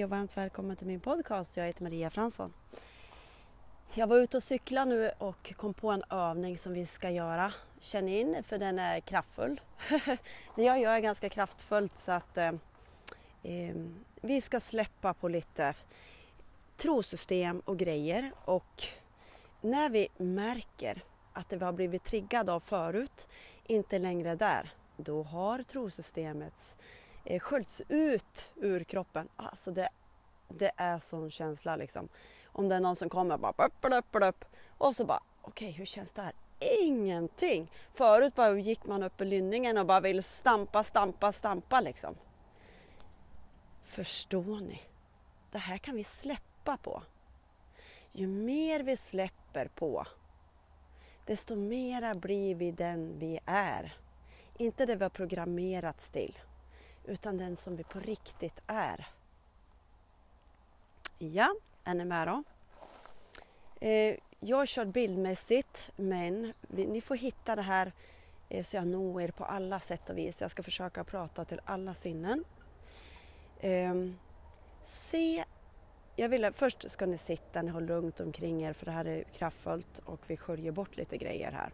[0.00, 1.56] Hej och varmt välkommen till min podcast.
[1.56, 2.52] Jag heter Maria Fransson.
[3.94, 7.52] Jag var ute och cyklade nu och kom på en övning som vi ska göra.
[7.80, 9.60] Känn in för den är kraftfull.
[10.56, 12.52] det jag gör är ganska kraftfullt så att eh,
[13.42, 13.74] eh,
[14.20, 15.74] vi ska släppa på lite
[16.76, 18.84] trosystem och grejer och
[19.60, 23.26] när vi märker att det vi har blivit triggade av förut
[23.66, 26.76] inte längre är där, då har trosystemets
[27.24, 29.28] Eh, sköljts ut ur kroppen.
[29.36, 29.88] Alltså det,
[30.48, 32.08] det är sån känsla liksom.
[32.44, 34.44] Om det är någon som kommer bara upp, upp, upp,
[34.78, 36.32] och så bara okej, okay, hur känns det här?
[36.80, 37.70] Ingenting!
[37.94, 42.14] Förut bara gick man upp i lynningen och bara ville stampa, stampa, stampa liksom.
[43.84, 44.82] Förstår ni?
[45.50, 47.02] Det här kan vi släppa på.
[48.12, 50.06] Ju mer vi släpper på,
[51.26, 53.96] desto mera blir vi den vi är.
[54.56, 56.38] Inte det vi har programmerats till
[57.10, 59.06] utan den som vi på riktigt är.
[61.18, 62.42] Ja, är ni med då?
[63.86, 67.92] Eh, jag kör bildmässigt men ni får hitta det här
[68.48, 70.40] eh, så jag når er på alla sätt och vis.
[70.40, 72.44] Jag ska försöka prata till alla sinnen.
[73.60, 73.94] Eh,
[74.84, 75.44] se
[76.16, 79.22] jag vill, först ska ni sitta, ni har lugnt omkring er för det här är
[79.22, 81.72] kraftfullt och vi sköljer bort lite grejer här.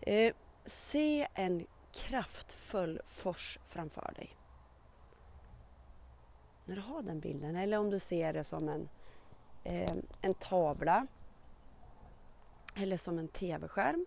[0.00, 4.39] Eh, se en kraftfull fors framför dig
[6.64, 8.88] när du har den bilden eller om du ser det som en,
[9.64, 11.06] eh, en tavla
[12.74, 14.06] eller som en tv-skärm.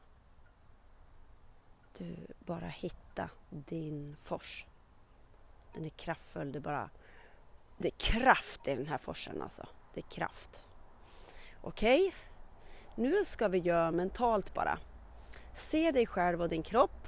[1.97, 4.65] Du bara hitta din fors.
[5.73, 6.51] Den är kraftfull.
[6.51, 6.89] Det är, bara,
[7.77, 9.67] det är kraft i den här forsen alltså.
[9.93, 10.63] Det är kraft.
[11.61, 12.11] Okej, okay.
[12.95, 14.79] nu ska vi göra mentalt bara.
[15.53, 17.07] Se dig själv och din kropp.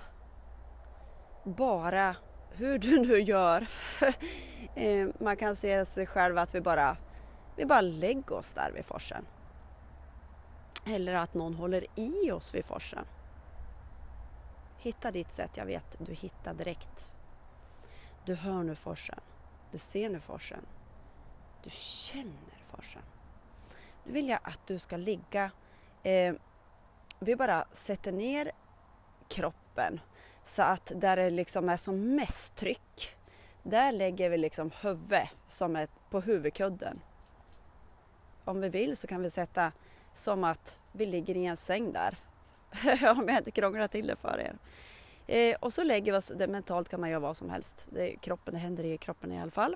[1.43, 2.15] Bara
[2.57, 3.67] hur du nu gör.
[4.77, 6.97] Eh, man kan se sig själv att vi bara,
[7.55, 9.25] vi bara lägger oss där vid forsen.
[10.87, 13.05] Eller att någon håller i oss vid forsen.
[14.77, 17.07] Hitta ditt sätt, jag vet, du hittar direkt.
[18.25, 19.19] Du hör nu forsen.
[19.71, 20.65] Du ser nu forsen.
[21.63, 23.01] Du känner forsen.
[24.03, 25.51] Nu vill jag att du ska ligga,
[26.03, 26.35] eh,
[27.19, 28.51] vi bara sätter ner
[29.27, 29.99] kroppen
[30.45, 33.15] så att där det liksom är som mest tryck,
[33.63, 37.01] där lägger vi liksom huvudet som är på huvudkudden.
[38.45, 39.71] Om vi vill så kan vi sätta
[40.13, 42.17] som att vi ligger i en säng där.
[43.17, 44.57] Om jag inte krånglar till det för er.
[45.27, 47.85] Eh, och så lägger vi oss, det, mentalt kan man göra vad som helst.
[47.89, 49.75] Det, kroppen, det händer i kroppen i alla fall.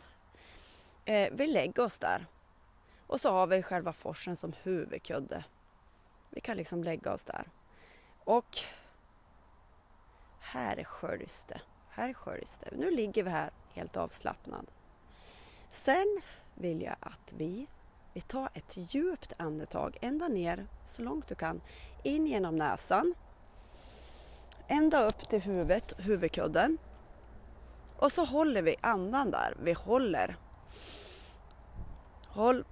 [1.05, 2.25] Eh, vi lägger oss där.
[3.07, 5.43] Och så har vi själva forsen som huvudkudde.
[6.29, 7.43] Vi kan liksom lägga oss där.
[8.23, 8.57] Och
[10.51, 11.61] här sköljs det.
[11.89, 12.77] Här sköljs det.
[12.77, 14.65] Nu ligger vi här helt avslappnad.
[15.71, 16.21] Sen
[16.55, 17.67] vill jag att vi,
[18.13, 21.61] vi tar ett djupt andetag ända ner så långt du kan.
[22.03, 23.13] In genom näsan.
[24.67, 26.77] Ända upp till huvudet, huvudkudden.
[27.97, 29.53] Och så håller vi andan där.
[29.63, 30.35] Vi håller.
[32.27, 32.65] Håll.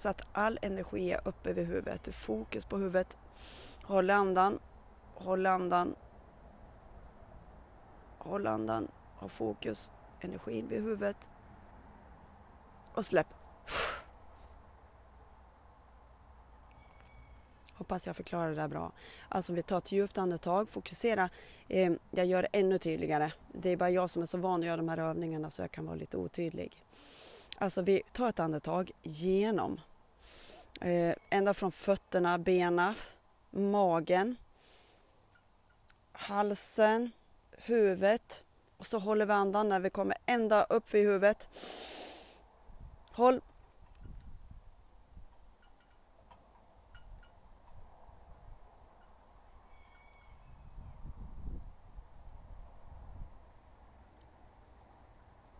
[0.00, 2.14] Så att all energi är uppe vid huvudet.
[2.14, 3.18] Fokus på huvudet.
[3.82, 4.58] Håll andan.
[5.14, 5.94] Håll andan.
[8.18, 8.88] Håll andan.
[9.16, 9.90] Ha fokus.
[10.20, 11.16] Energin vid huvudet.
[12.94, 13.26] Och släpp.
[17.74, 18.92] Hoppas jag förklarar det där bra.
[19.28, 21.30] Alltså vi tar ett djupt andetag, fokusera.
[21.68, 23.32] Eh, jag gör det ännu tydligare.
[23.52, 25.70] Det är bara jag som är så van att göra de här övningarna så jag
[25.70, 26.84] kan vara lite otydlig.
[27.58, 29.80] Alltså vi tar ett andetag genom.
[30.80, 32.94] Eh, ända från fötterna, benen,
[33.50, 34.36] magen,
[36.12, 37.10] halsen,
[37.50, 38.42] huvudet.
[38.76, 41.48] Och så håller vi andan när vi kommer ända upp vid huvudet.
[43.12, 43.40] Håll.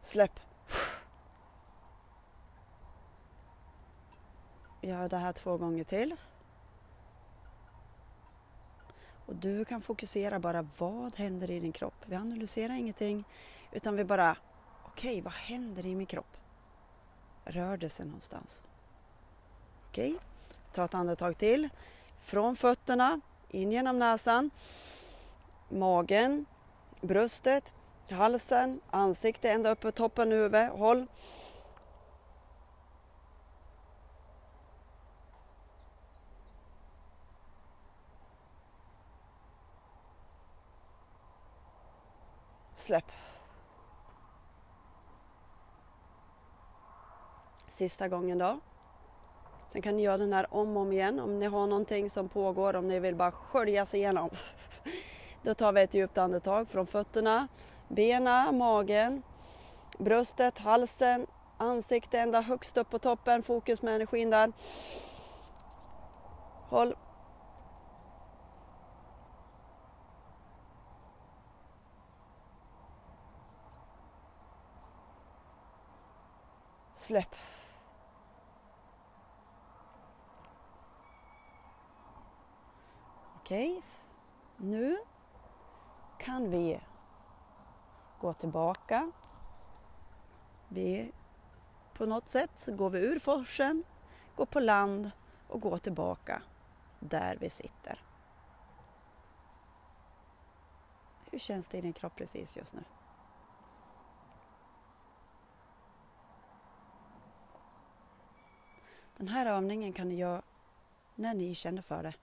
[0.02, 0.49] Släpp.
[4.80, 6.16] Gör det här två gånger till.
[9.26, 11.94] Och du kan fokusera bara vad händer i din kropp.
[12.06, 13.24] Vi analyserar ingenting
[13.72, 14.36] utan vi bara,
[14.84, 16.36] okej okay, vad händer i min kropp?
[17.44, 18.62] Rör det sig någonstans?
[19.88, 20.20] Okej, okay.
[20.72, 21.68] ta ett andetag till.
[22.20, 24.50] Från fötterna, in genom näsan,
[25.68, 26.46] magen,
[27.00, 27.72] bröstet,
[28.10, 30.72] halsen, ansiktet ända upp på toppen av huvudet.
[30.72, 31.06] Håll.
[42.90, 43.12] utsläpp.
[47.68, 48.60] Sista gången då.
[49.68, 52.28] Sen kan ni göra den här om och om igen om ni har någonting som
[52.28, 54.30] pågår, om ni vill bara skölja sig igenom.
[55.42, 57.48] Då tar vi ett djupt andetag från fötterna,
[57.88, 59.22] benen, magen,
[59.98, 61.26] bröstet, halsen,
[61.58, 63.42] ansiktet ända högst upp på toppen.
[63.42, 64.52] Fokus med energin där.
[66.68, 66.94] Håll
[77.10, 77.34] Släpp.
[83.36, 83.82] Okej,
[84.56, 84.98] nu
[86.18, 86.80] kan vi
[88.20, 89.12] gå tillbaka.
[90.68, 91.12] Vi,
[91.94, 93.84] på något sätt går vi ur forsen,
[94.36, 95.10] går på land
[95.48, 96.42] och går tillbaka
[97.00, 98.02] där vi sitter.
[101.30, 102.84] Hur känns det i din kropp precis just nu?
[109.20, 110.42] Den här övningen kan ni göra
[111.14, 112.14] när ni känner för det.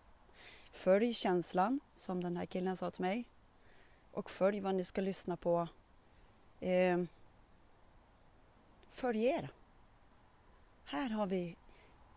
[0.71, 3.25] Följ känslan, som den här killen sa till mig.
[4.11, 5.67] Och följ vad ni ska lyssna på.
[6.59, 7.03] Eh,
[8.91, 9.49] följ er.
[10.85, 11.55] Här har vi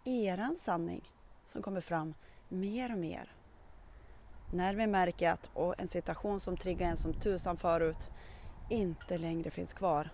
[0.04, 1.12] eran sanning
[1.46, 2.14] som kommer fram
[2.48, 3.32] mer och mer.
[4.52, 8.08] När vi märker att och en situation som triggar en som tusan förut
[8.68, 10.10] inte längre finns kvar.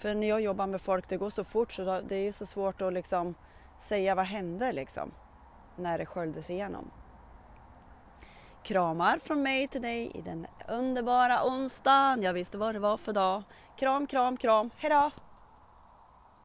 [0.00, 2.82] För när jag jobbar med folk, det går så fort så det är så svårt
[2.82, 3.34] att liksom
[3.78, 5.12] säga vad hände liksom
[5.76, 6.90] när det sköljdes igenom.
[8.62, 12.22] Kramar från mig till dig i den underbara onsdagen.
[12.22, 13.42] Jag visste vad det var för dag.
[13.78, 14.70] Kram, kram, kram.
[14.76, 15.10] Hejdå!